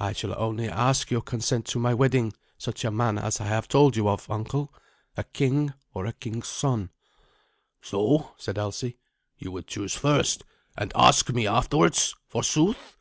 "I 0.00 0.12
shall 0.12 0.36
only 0.36 0.68
ask 0.68 1.12
your 1.12 1.20
consent 1.20 1.66
to 1.66 1.78
my 1.78 1.94
wedding 1.94 2.32
such 2.58 2.84
a 2.84 2.90
man 2.90 3.16
as 3.16 3.40
I 3.40 3.44
have 3.46 3.68
told 3.68 3.94
you 3.94 4.08
of, 4.08 4.28
uncle 4.28 4.74
a 5.16 5.22
king 5.22 5.72
or 5.94 6.04
a 6.04 6.12
king's 6.14 6.48
son." 6.48 6.90
"So," 7.80 8.32
said 8.38 8.58
Alsi, 8.58 8.96
"you 9.38 9.52
would 9.52 9.68
choose 9.68 9.94
first, 9.94 10.42
and 10.76 10.90
ask 10.96 11.30
me 11.32 11.46
afterwards, 11.46 12.16
forsooth! 12.26 12.96